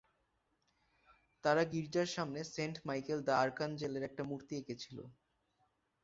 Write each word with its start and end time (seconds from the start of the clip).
তারা 1.43 1.63
গির্জার 1.71 2.09
সামনে 2.15 2.39
সেন্ট 2.53 2.75
মাইকেল 2.85 3.19
দ্য 3.23 3.33
আর্কাঞ্জেলের 3.43 4.03
একটা 4.09 4.23
মূর্তি 4.23 4.53
এঁকেছিল। 4.57 4.97